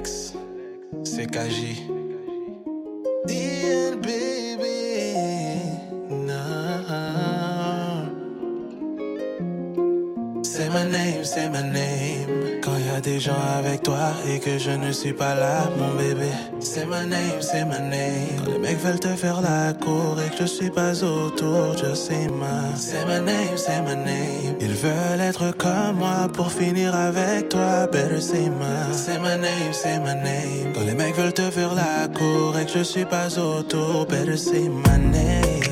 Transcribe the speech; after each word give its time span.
Lex, 0.00 0.32
CKJ. 1.12 1.60
DN 3.28 4.00
baby, 4.00 4.80
nah. 6.08 8.08
Say 10.42 10.70
my 10.70 10.88
name, 10.88 11.22
say 11.22 11.50
my 11.50 11.60
name 11.60 12.29
des 13.00 13.20
gens 13.20 13.40
avec 13.58 13.82
toi 13.82 14.12
et 14.28 14.38
que 14.38 14.58
je 14.58 14.70
ne 14.70 14.92
suis 14.92 15.12
pas 15.12 15.34
là, 15.34 15.70
mon 15.78 15.94
bébé. 15.94 16.30
C'est 16.60 16.86
ma 16.86 17.04
name, 17.04 17.40
c'est 17.40 17.64
ma 17.64 17.78
name. 17.78 18.40
Quand 18.44 18.52
les 18.52 18.58
mecs 18.58 18.78
veulent 18.78 19.00
te 19.00 19.08
faire 19.08 19.40
la 19.40 19.72
cour 19.72 20.16
et 20.20 20.30
que 20.30 20.42
je 20.42 20.46
suis 20.46 20.70
pas 20.70 20.92
autour, 21.02 21.76
je 21.76 21.94
sais 21.94 22.28
ma. 22.28 22.76
C'est 22.76 23.04
ma 23.06 23.20
name, 23.20 23.56
c'est 23.56 23.82
ma 23.82 23.94
name. 23.94 24.56
Ils 24.60 24.74
veulent 24.74 25.20
être 25.20 25.56
comme 25.56 25.96
moi 25.96 26.28
pour 26.32 26.50
finir 26.52 26.94
avec 26.94 27.48
toi, 27.48 27.86
better 27.86 28.20
say 28.20 28.50
ma. 28.50 28.92
C'est 28.92 29.18
ma 29.18 29.36
name, 29.36 29.72
c'est 29.72 29.98
ma 29.98 30.14
name. 30.14 30.72
Quand 30.74 30.84
les 30.84 30.94
mecs 30.94 31.16
veulent 31.16 31.32
te 31.32 31.50
faire 31.50 31.74
la 31.74 32.08
cour 32.08 32.58
et 32.58 32.66
que 32.66 32.72
je 32.78 32.82
suis 32.82 33.04
pas 33.04 33.38
autour, 33.38 34.06
better 34.06 34.36
say 34.36 34.68
my 34.68 34.98
name. 34.98 35.69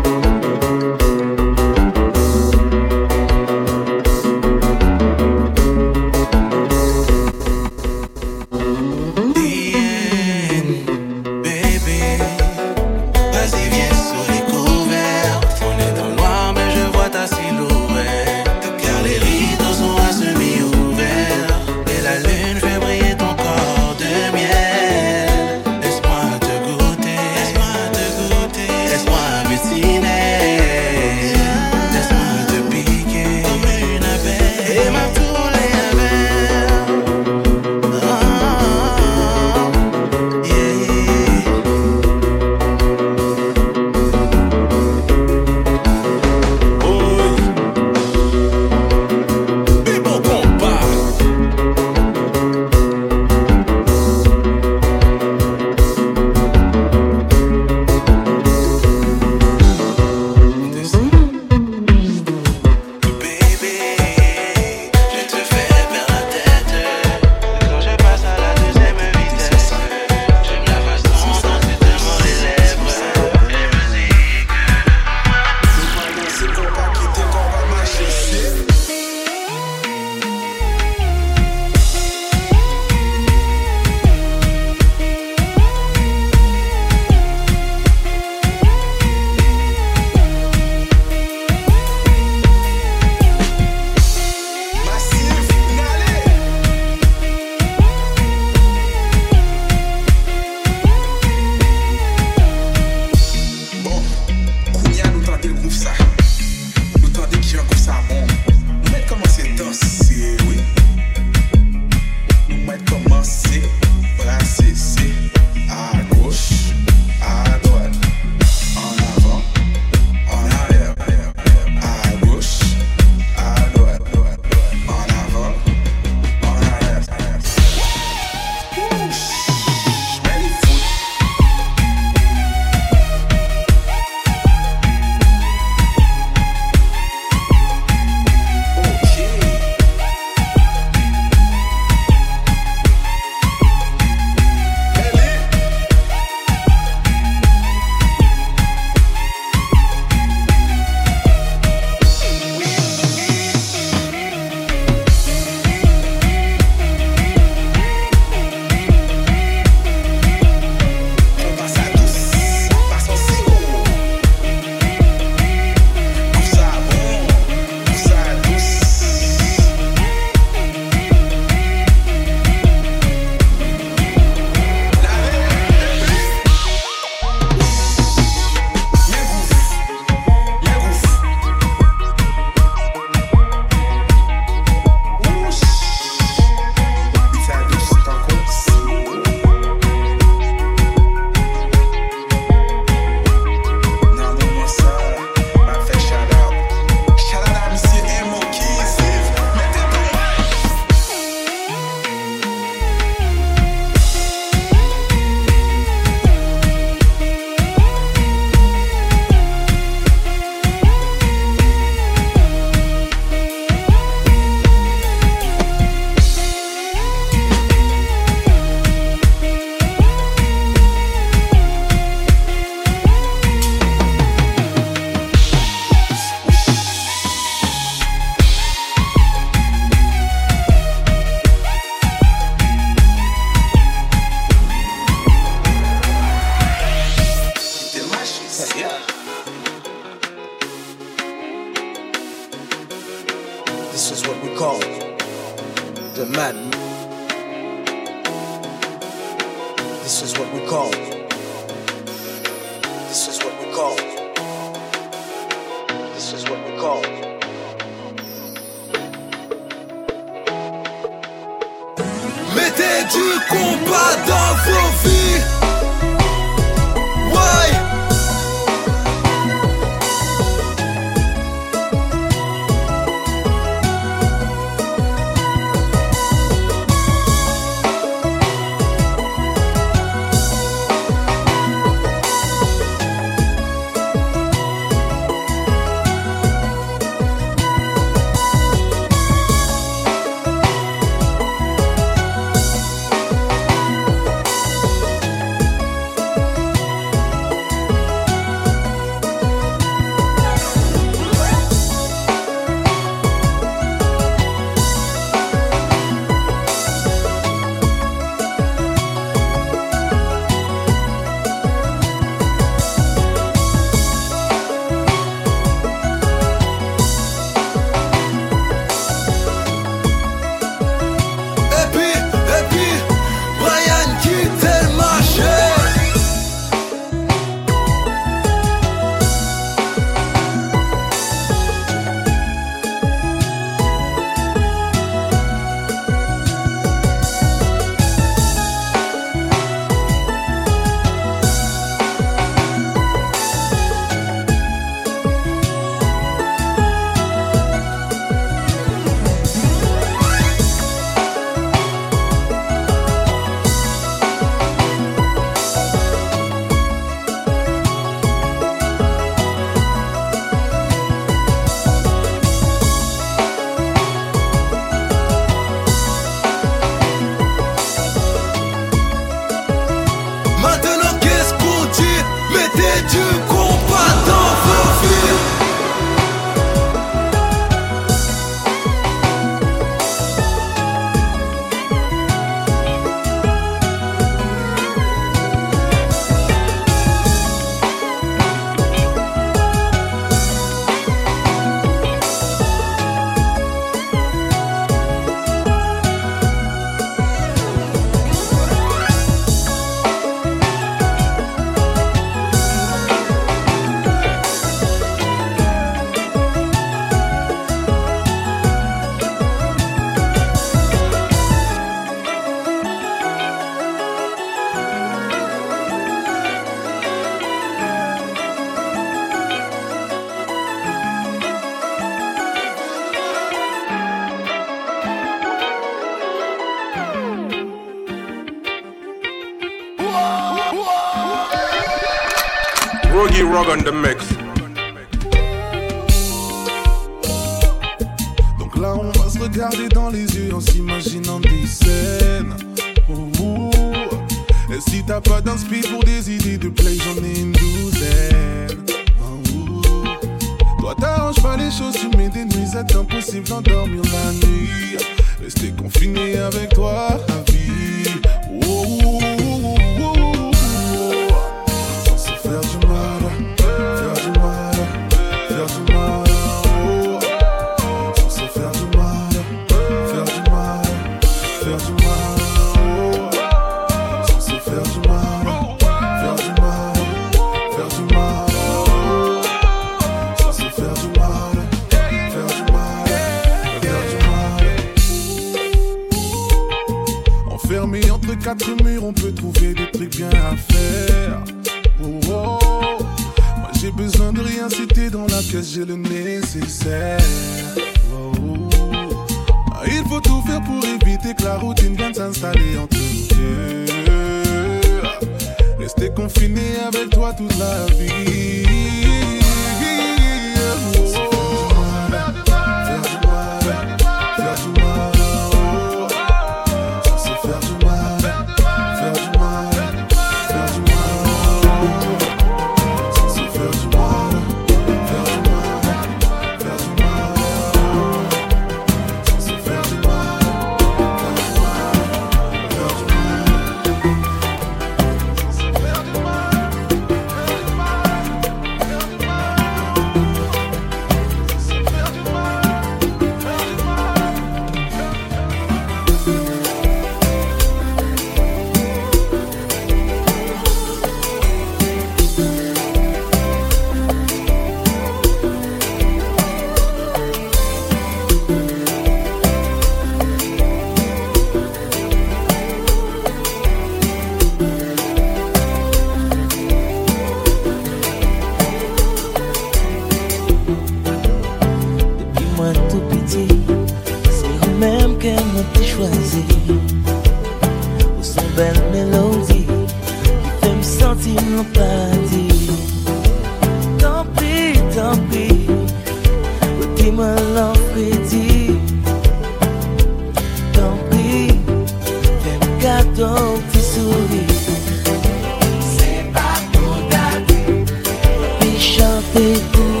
Te 599.33 600.00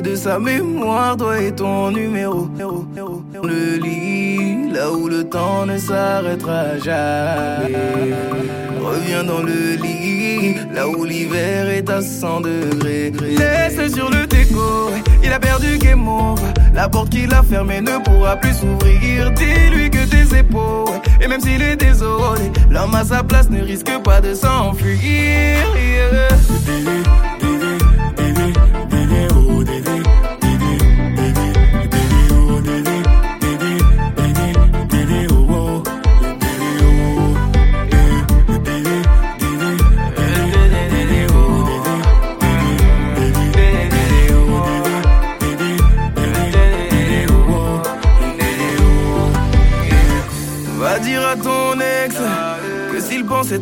de 0.00 0.14
sa 0.14 0.38
mémoire, 0.38 1.16
toi 1.16 1.40
et 1.40 1.52
ton 1.52 1.90
numéro. 1.90 2.48
Le 3.42 3.76
lit, 3.76 4.72
là 4.72 4.90
où 4.92 5.08
le 5.08 5.24
temps 5.24 5.66
ne 5.66 5.76
s'arrêtera 5.76 6.78
jamais. 6.78 7.76
Reviens 8.80 9.24
dans 9.24 9.42
le 9.42 9.76
lit, 9.82 10.56
là 10.74 10.88
où 10.88 11.04
l'hiver 11.04 11.68
est 11.68 11.88
à 11.90 12.00
100 12.00 12.40
degrés. 12.42 13.12
Laisse 13.36 13.92
sur 13.92 14.08
le 14.10 14.26
déco, 14.26 14.90
il 15.22 15.32
a 15.32 15.38
perdu 15.38 15.78
game 15.78 16.08
over. 16.08 16.42
La 16.74 16.88
porte 16.88 17.10
qu'il 17.10 17.32
a 17.34 17.42
fermée 17.42 17.80
ne 17.80 17.98
pourra 18.02 18.36
plus 18.36 18.54
s'ouvrir. 18.54 19.30
Dis-lui 19.32 19.90
que 19.90 20.04
tes 20.06 20.38
épaules, 20.38 21.00
et 21.20 21.28
même 21.28 21.40
s'il 21.40 21.62
est 21.62 21.76
désolé, 21.76 22.50
l'homme 22.70 22.94
à 22.94 23.04
sa 23.04 23.22
place 23.22 23.50
ne 23.50 23.62
risque 23.62 23.92
pas 24.02 24.20
de 24.20 24.34
s'enfuir. 24.34 25.58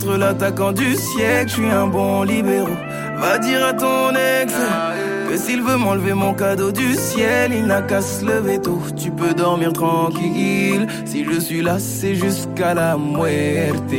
L'attaquant 0.06 0.72
du 0.72 0.94
siècle, 0.94 1.48
je 1.48 1.54
suis 1.54 1.70
un 1.70 1.86
bon 1.86 2.22
libéraux. 2.22 2.68
Va 3.18 3.38
dire 3.38 3.64
à 3.64 3.72
ton 3.72 4.10
ex 4.10 4.54
que 5.28 5.36
s'il 5.36 5.62
veut 5.62 5.76
m'enlever 5.76 6.14
mon 6.14 6.34
cadeau 6.34 6.72
du 6.72 6.94
ciel, 6.94 7.52
il 7.52 7.66
n'a 7.66 7.82
qu'à 7.82 8.00
se 8.00 8.24
lever 8.24 8.60
tôt. 8.60 8.80
Tu 8.96 9.10
peux 9.10 9.32
dormir 9.32 9.72
tranquille. 9.72 10.86
Si 11.04 11.24
je 11.24 11.38
suis 11.38 11.62
là, 11.62 11.78
c'est 11.78 12.14
jusqu'à 12.14 12.74
la 12.74 12.96
muerte. 12.96 13.94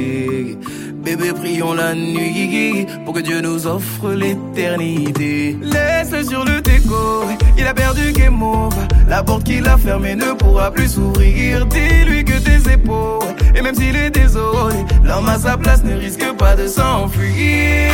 Bébé, 1.15 1.33
prions 1.33 1.73
la 1.73 1.93
nuit 1.93 2.87
pour 3.03 3.13
que 3.13 3.19
Dieu 3.19 3.41
nous 3.41 3.67
offre 3.67 4.11
l'éternité. 4.11 5.57
Laisse 5.61 6.25
sur 6.25 6.45
le 6.45 6.61
déco, 6.61 7.25
il 7.57 7.67
a 7.67 7.73
perdu 7.73 8.13
game 8.13 8.41
over. 8.41 8.77
La 9.09 9.21
porte 9.21 9.43
qu'il 9.43 9.67
a 9.67 9.75
fermée 9.75 10.15
ne 10.15 10.31
pourra 10.31 10.71
plus 10.71 10.93
s'ouvrir. 10.93 11.65
Dis-lui 11.65 12.23
que 12.23 12.39
tes 12.39 12.71
épaules, 12.71 13.27
et 13.53 13.61
même 13.61 13.75
s'il 13.75 13.97
est 13.97 14.09
désolé, 14.09 14.77
l'homme 15.03 15.27
à 15.27 15.37
sa 15.37 15.57
place 15.57 15.83
ne 15.83 15.97
risque 15.97 16.31
pas 16.37 16.55
de 16.55 16.67
s'enfuir. 16.67 17.91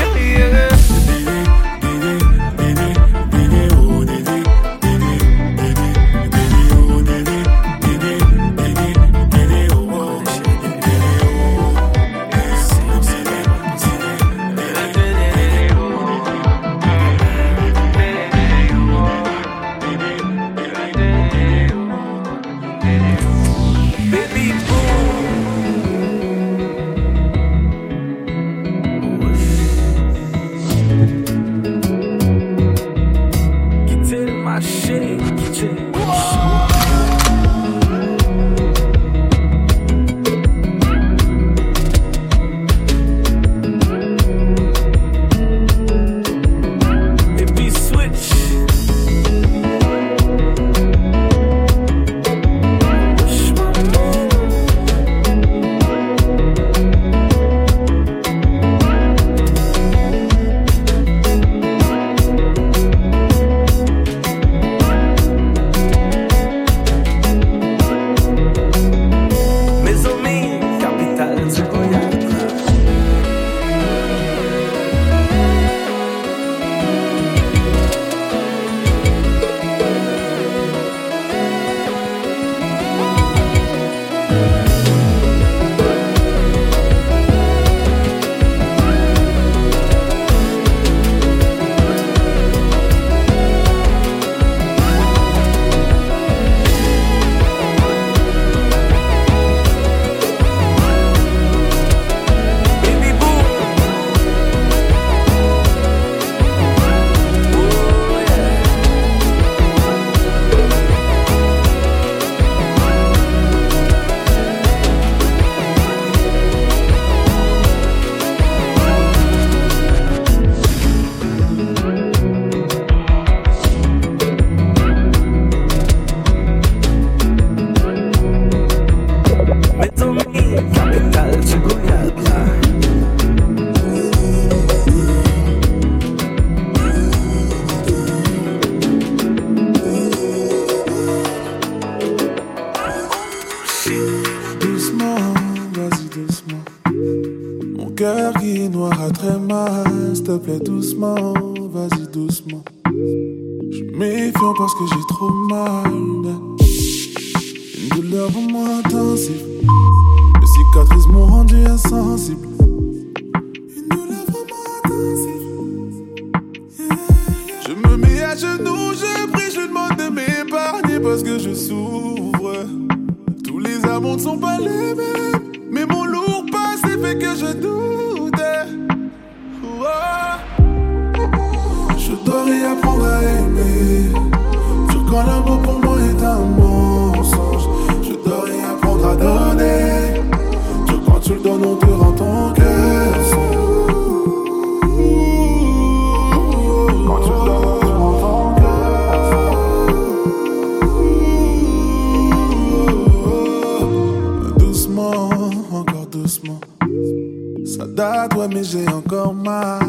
mais 208.53 208.63
j'ai 208.63 208.87
encore 208.87 209.33
mal. 209.33 209.87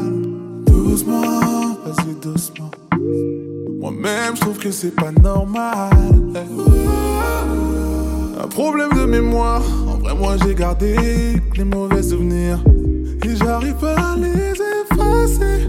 Doucement, 0.66 1.76
vas-y 1.84 2.14
doucement. 2.20 2.70
Moi-même, 3.80 4.34
je 4.34 4.40
trouve 4.40 4.58
que 4.58 4.70
c'est 4.70 4.94
pas 4.94 5.12
normal. 5.12 5.90
Un 8.42 8.46
problème 8.48 8.92
de 8.94 9.04
mémoire. 9.04 9.62
En 9.86 9.98
vrai, 9.98 10.14
moi, 10.14 10.36
j'ai 10.44 10.54
gardé 10.54 10.96
les 11.56 11.64
mauvais 11.64 12.02
souvenirs. 12.02 12.58
Et 13.24 13.36
j'arrive 13.36 13.74
pas 13.74 13.94
à 13.94 14.16
les 14.16 14.52
effacer. 14.52 15.68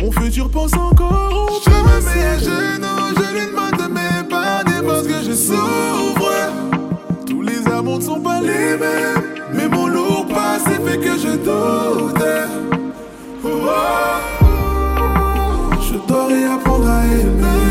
Mon 0.00 0.10
futur 0.10 0.50
pense 0.50 0.72
encore 0.74 1.32
au 1.32 1.60
passé. 1.60 1.64
Je 1.64 1.70
me 1.70 2.14
mets 2.14 2.24
à 2.24 2.38
genoux, 2.38 3.14
je 3.16 3.32
lui 3.34 3.46
demande 3.50 3.76
de 3.78 3.86
m'épargner 3.92 4.86
parce 4.86 5.06
que 5.06 5.22
je 5.24 5.34
souffre. 5.34 6.32
Tous 7.26 7.42
les 7.42 7.66
amours 7.68 7.98
ne 7.98 8.04
sont 8.04 8.20
pas 8.20 8.40
les 8.40 8.76
mêmes. 8.76 9.22
Mais 9.54 9.68
mon 9.68 9.86
lot 9.86 10.03
s'est 10.64 10.80
fait 10.86 10.98
que 10.98 11.16
je 11.18 11.32
doutais. 11.46 12.46
Oh, 13.44 13.48
oh, 13.48 13.68
oh, 14.40 14.46
oh. 15.00 15.82
je 15.82 15.96
dois 16.08 16.26
réapprendre 16.26 16.88
à 16.88 17.06
aimer. 17.06 17.63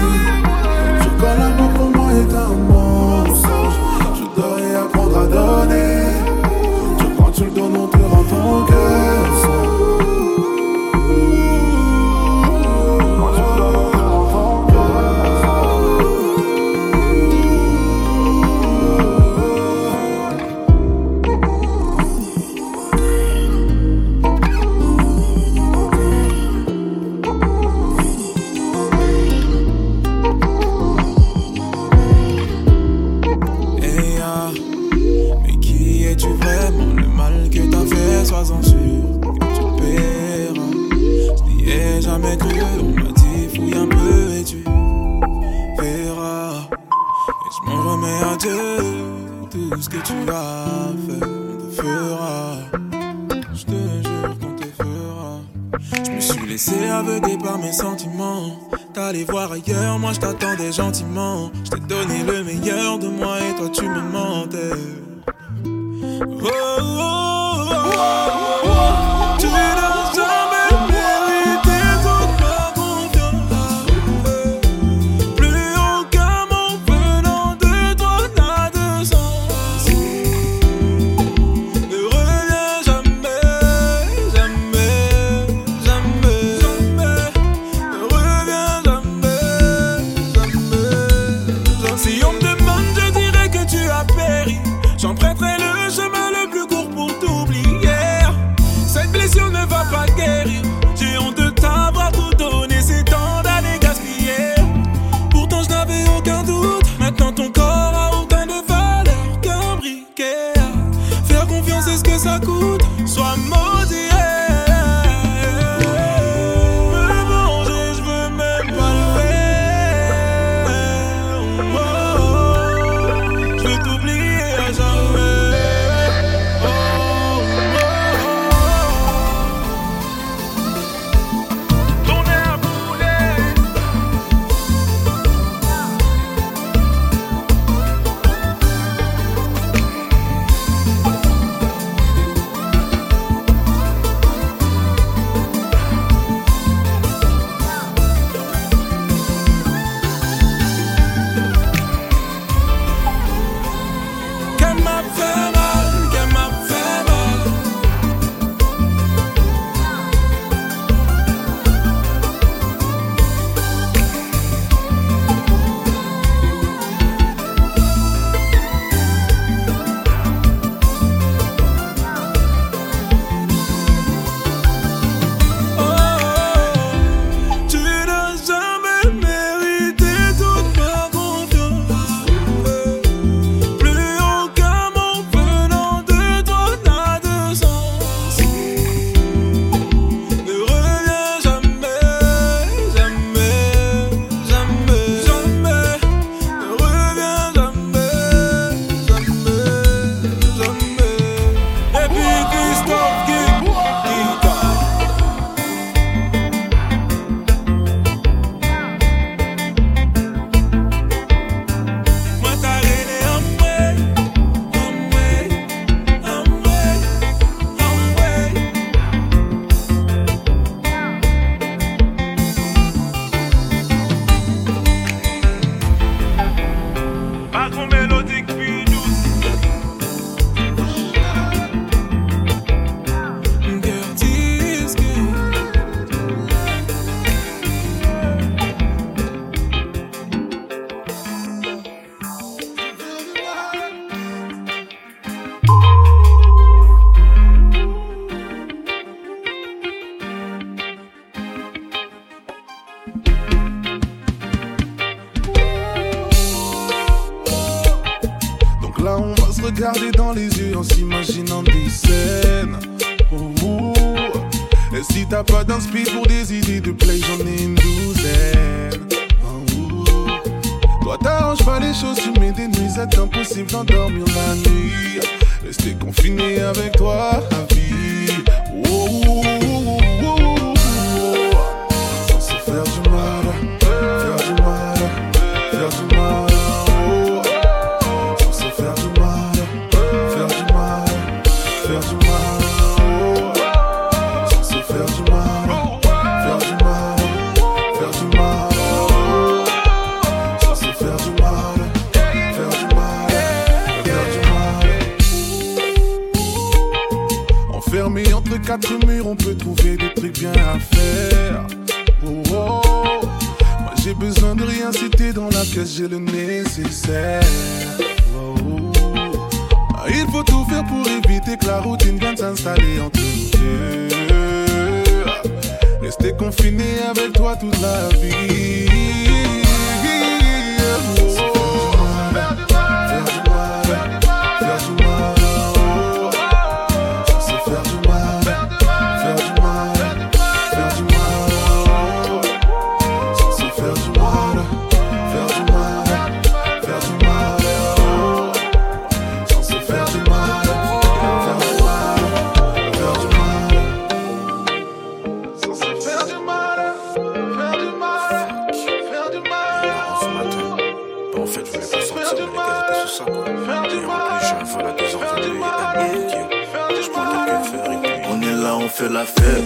On 368.30 368.42
est 368.42 368.56
là, 368.63 368.76
on 368.76 368.90
fait 368.90 369.10
la 369.10 369.24
fête. 369.24 369.63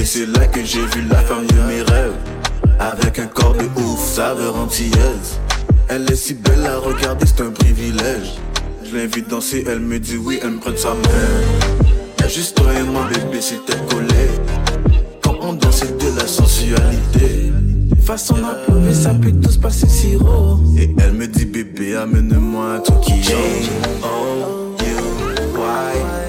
Et 0.00 0.04
c'est 0.04 0.26
là 0.26 0.46
que 0.46 0.64
j'ai 0.64 0.84
vu 0.86 1.02
la 1.08 1.18
femme 1.18 1.46
de 1.46 1.54
mes 1.68 1.82
rêves. 1.82 2.16
Avec 2.80 3.18
un 3.20 3.26
corps 3.26 3.54
de 3.54 3.64
ouf, 3.80 4.00
saveur 4.00 4.56
antillaise. 4.56 5.38
Elle 5.88 6.10
est 6.10 6.16
si 6.16 6.34
belle 6.34 6.66
à 6.66 6.78
regarder, 6.78 7.26
c'est 7.26 7.42
un 7.42 7.50
privilège. 7.50 8.34
Je 8.84 8.96
l'invite 8.96 9.28
danser, 9.28 9.64
elle 9.68 9.80
me 9.80 10.00
dit 10.00 10.16
oui, 10.16 10.40
elle 10.42 10.50
me 10.50 10.58
prête 10.58 10.78
sa 10.78 10.94
main. 10.94 11.84
Y'a 12.20 12.28
juste 12.28 12.56
toi 12.56 12.72
et 12.74 12.82
moi, 12.82 13.06
bébé, 13.12 13.40
c'était 13.40 13.78
collé. 13.88 14.28
Quand 15.22 15.36
on 15.42 15.52
danse, 15.52 15.76
c'est 15.76 15.96
de 15.96 16.18
la 16.18 16.26
sensualité 16.26 17.37
façon 18.08 18.36
yeah. 18.36 18.94
ça 18.94 19.12
peut 19.12 19.30
tout 19.32 19.50
se 19.50 19.58
passer 19.58 19.86
si 19.86 20.16
haut. 20.16 20.58
Et 20.78 20.88
elle 20.98 21.12
me 21.12 21.26
dit, 21.26 21.44
bébé, 21.44 21.94
amène-moi 21.94 22.76
un 22.76 22.80
truc 22.80 23.02
qui 23.02 23.22
change. 23.22 23.68
Oh, 24.02 24.74
you, 24.80 24.96
why? 25.54 26.27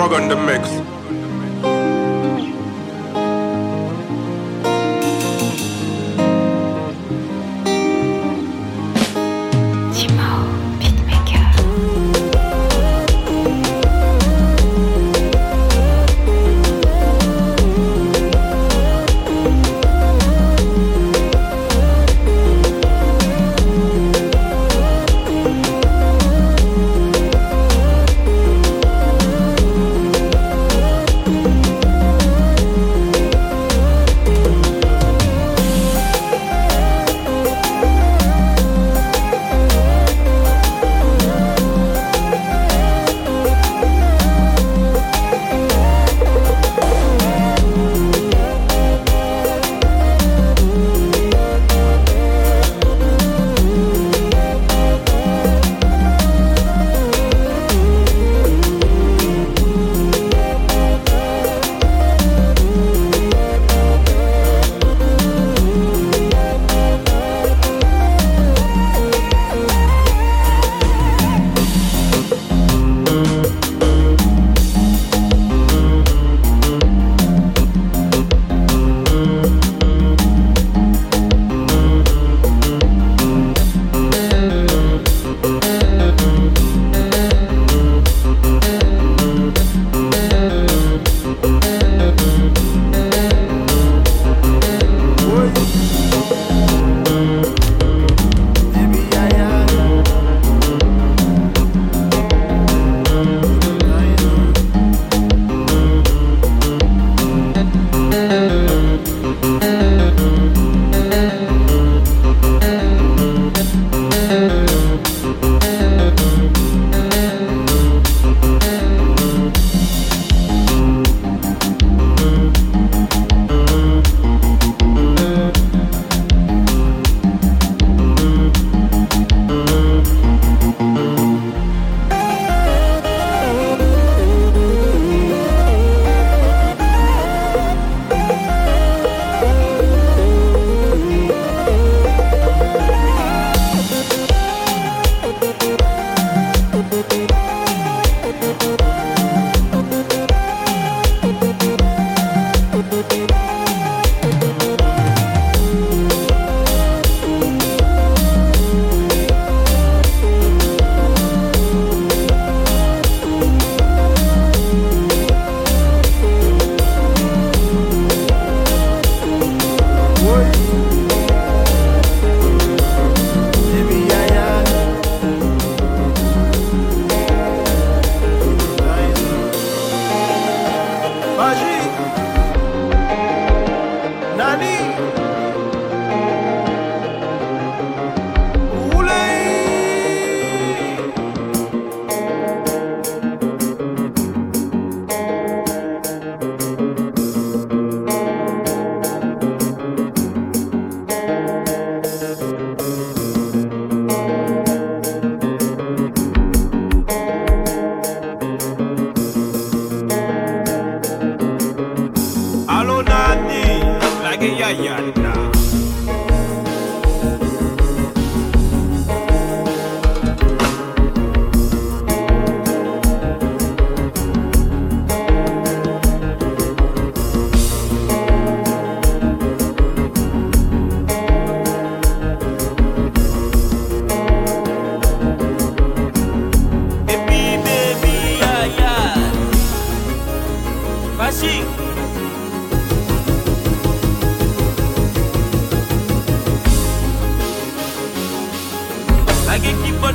Rug 0.00 0.14
on 0.14 0.28
the 0.28 0.36
mix. 0.36 0.89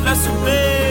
Lagi 0.05 0.29
qui 0.45 0.84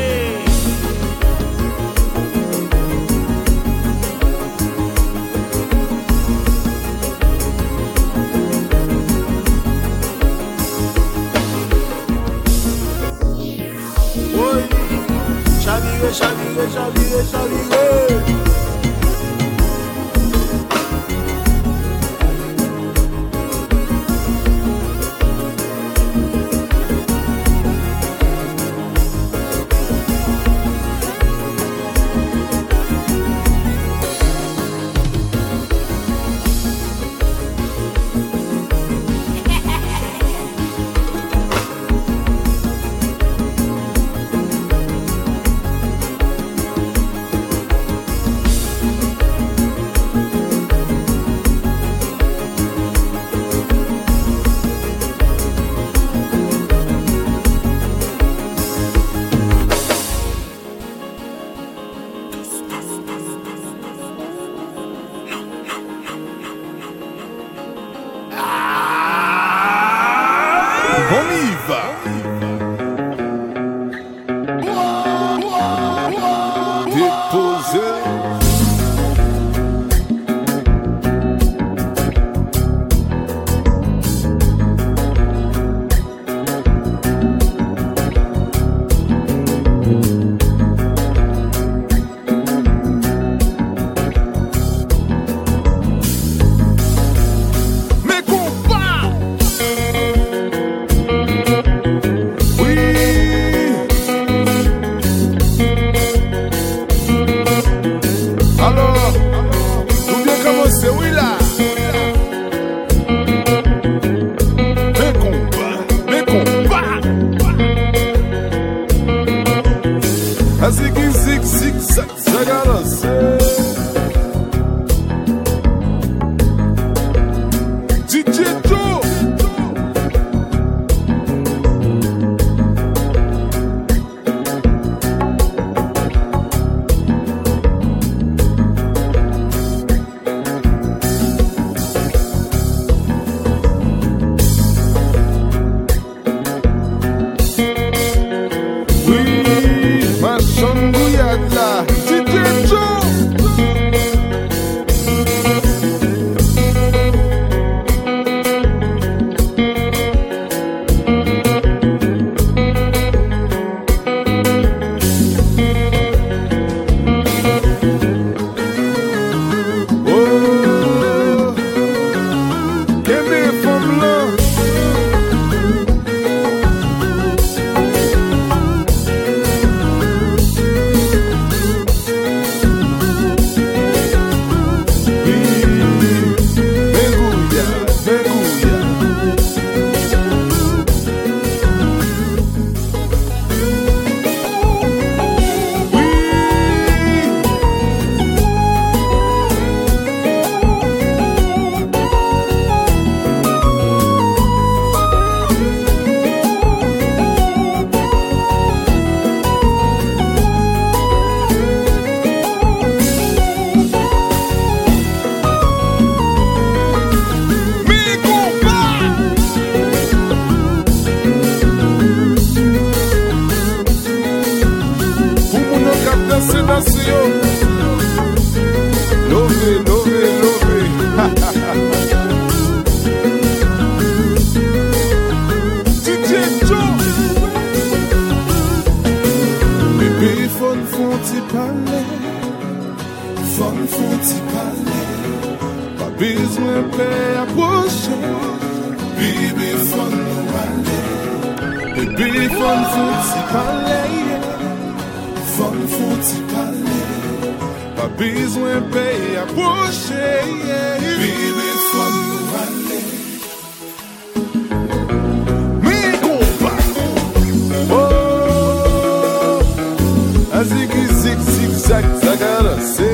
cara. 272.36 272.80
Cê 272.80 273.13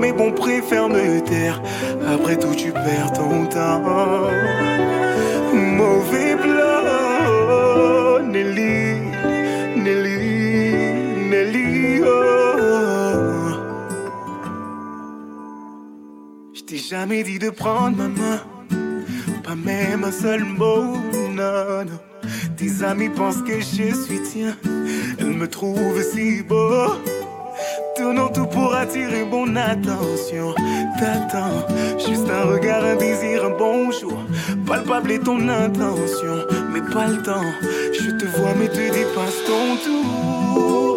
mais 0.00 0.12
bon, 0.12 0.32
préfère 0.32 0.88
me 0.88 1.20
taire. 1.20 1.60
Après 2.06 2.36
tout, 2.38 2.54
tu 2.54 2.72
perds 2.72 3.12
ton 3.12 3.46
temps. 3.46 3.82
Mauvais 5.54 6.36
plan, 6.36 8.22
Nelly, 8.26 8.96
Nelly, 9.76 11.28
Nelly. 11.30 12.00
Oh. 12.04 12.08
Je 16.52 16.62
t'ai 16.62 16.76
jamais 16.76 17.22
dit 17.22 17.38
de 17.38 17.50
prendre 17.50 17.96
ma 17.96 18.08
main, 18.08 18.40
pas 19.42 19.54
même 19.54 20.04
un 20.04 20.12
seul 20.12 20.44
mot, 20.44 20.96
non, 21.30 21.84
non. 21.84 22.00
Tes 22.56 22.84
amis 22.84 23.08
pensent 23.08 23.42
que 23.42 23.58
je 23.58 23.94
suis 23.94 24.20
tien, 24.22 24.54
Ton 35.18 35.48
intention, 35.48 36.46
mais 36.72 36.80
pas 36.80 37.08
le 37.08 37.20
temps. 37.20 37.52
Je 37.92 38.10
te 38.12 38.24
vois, 38.26 38.54
mais 38.54 38.68
te 38.68 38.76
dépasse 38.76 39.44
ton 39.44 39.76
tour. 39.84 40.89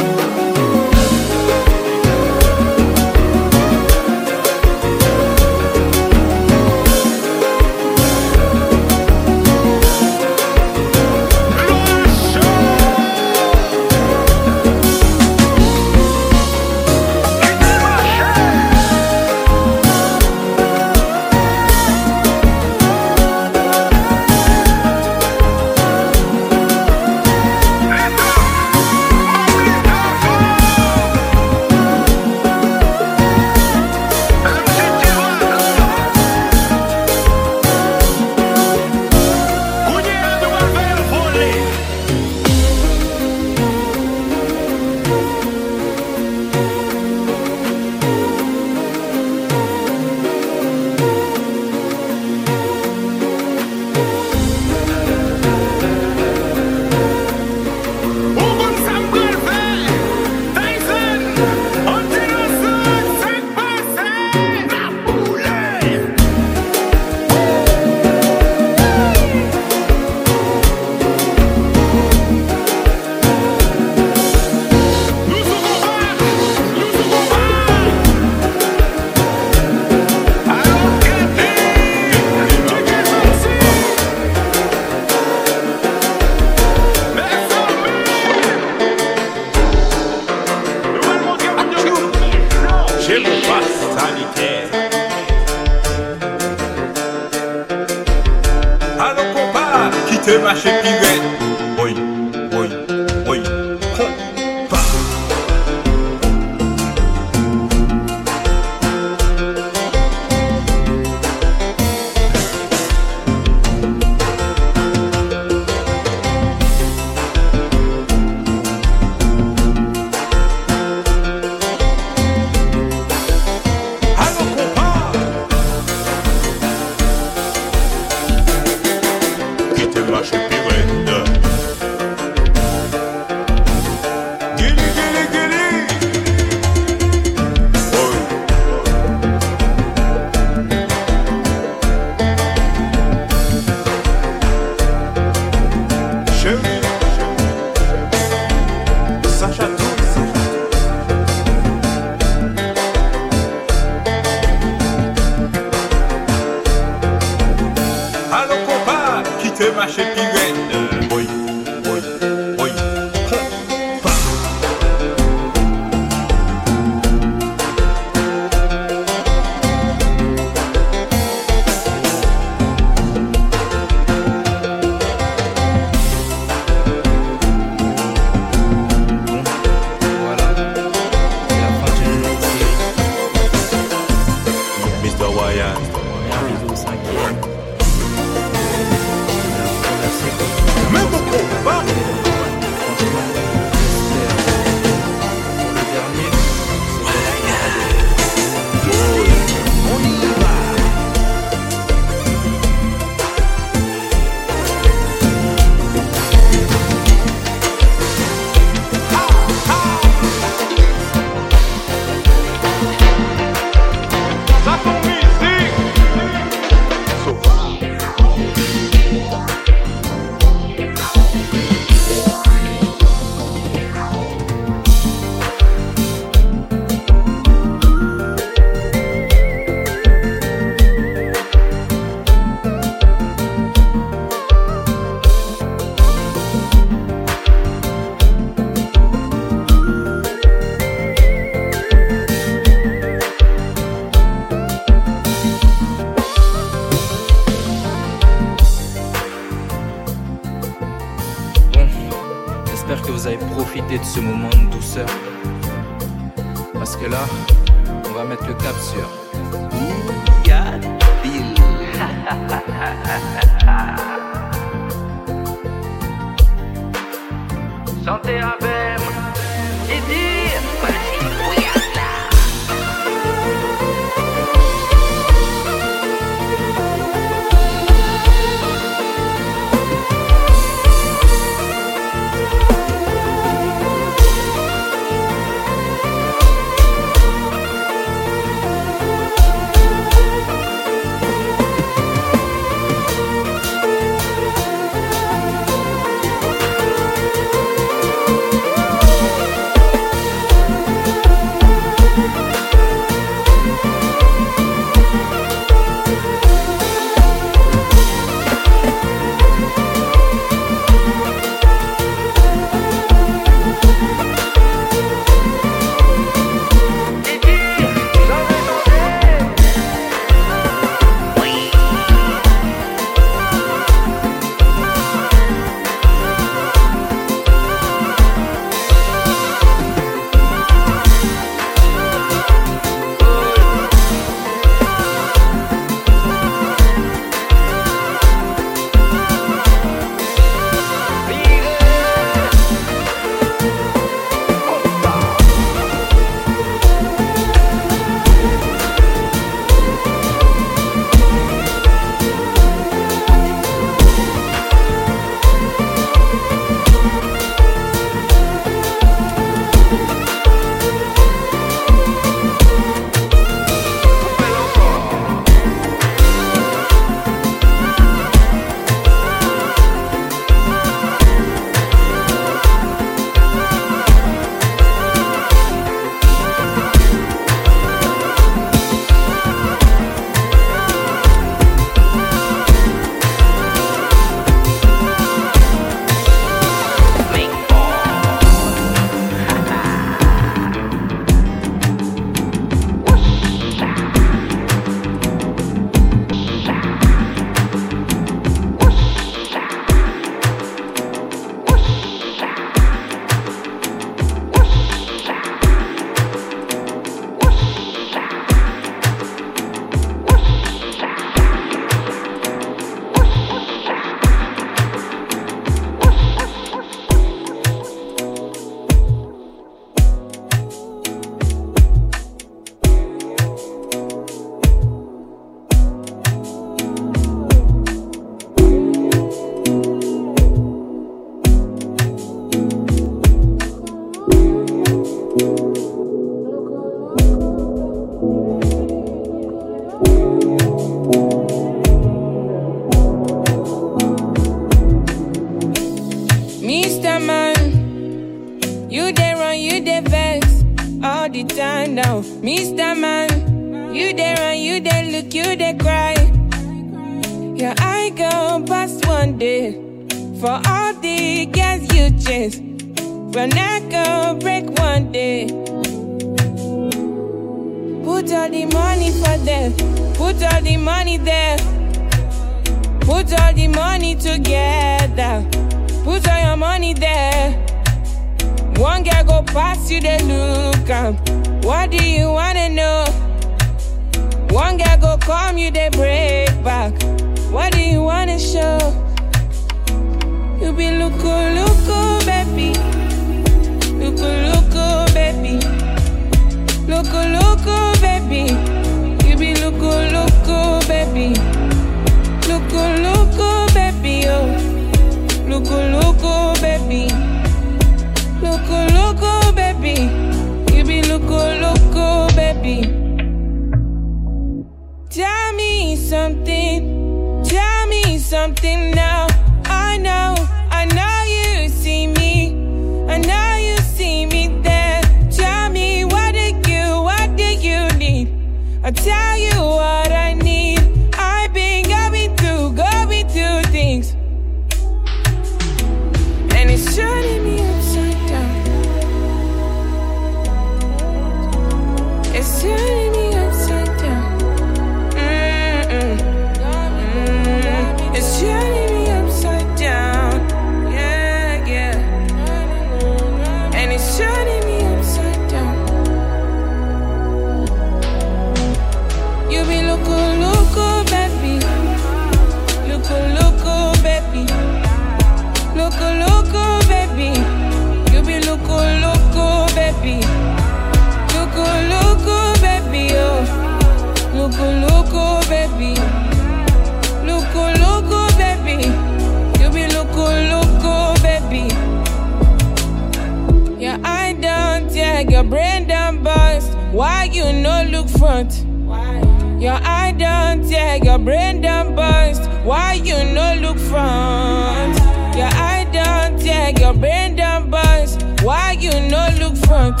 your 585.38 585.44
brain 585.44 585.86
done 585.86 586.20
bust. 586.24 586.72
Why 586.90 587.30
you 587.32 587.52
no 587.52 587.84
look 587.84 588.08
front? 588.08 588.52
Why? 588.84 589.20
Your 589.60 589.78
eye 589.84 590.12
done 590.18 590.68
tear, 590.68 590.96
your 590.96 591.18
brain 591.18 591.60
done 591.60 591.94
bust. 591.94 592.42
Why 592.64 592.94
you 592.94 593.22
no 593.22 593.54
look 593.60 593.78
front? 593.78 594.98
Your 595.36 595.46
eye 595.46 595.86
done 595.92 596.40
tear, 596.40 596.72
your 596.80 596.92
brain 596.92 597.36
done 597.36 597.70
bust. 597.70 598.20
Why 598.42 598.72
you 598.80 598.90
no 598.90 599.28
look 599.38 599.56
front? 599.58 600.00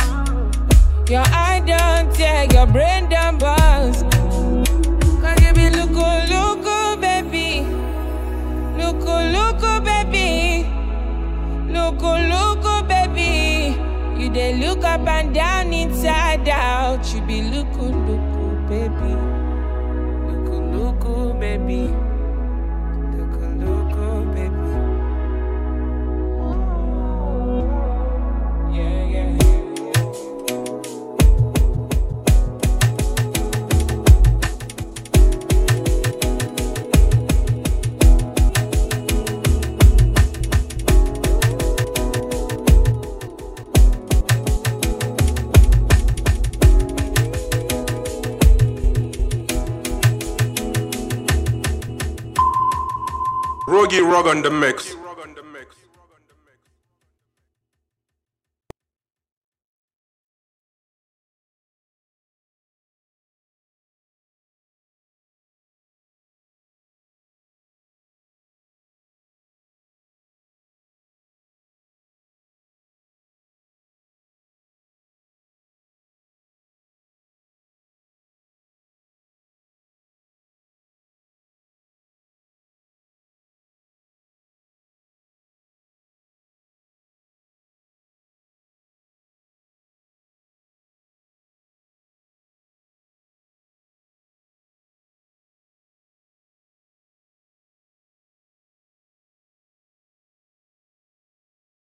Your 1.08 1.22
eye 1.26 1.62
done 1.64 2.12
tear, 2.14 2.48
your 2.52 2.66
brain 2.66 3.08
done 3.08 3.38
bust. 3.38 4.17
up 14.84 15.06
and 15.06 15.34
down 15.34 15.72
inside 15.72 16.48
out. 16.48 16.87
Boogie 53.88 54.02
Rug 54.02 54.26
on 54.26 54.42
the 54.42 54.50
mix. 54.50 54.97